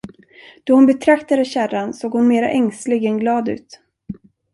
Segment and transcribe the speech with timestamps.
[0.63, 3.79] Då hon betraktade kärran, såg hon mera ängslig än glad ut.